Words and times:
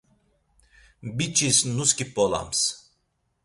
Biç̌is 1.15 1.57
nusǩip̌olams. 1.75 2.61